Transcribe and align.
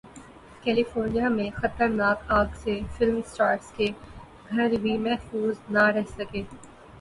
California 0.63 1.27
میں 1.29 1.49
خطرناک 1.55 2.19
اگ 2.29 2.55
سے 2.55 2.73
فلم 2.95 3.17
اسٹارز 3.17 3.71
کے 3.77 3.87
گھر 4.49 4.69
بھی 4.81 4.97
محفوظ 4.99 5.55
نہ 5.69 5.83
رہ 5.87 6.05
سکے 6.09 6.43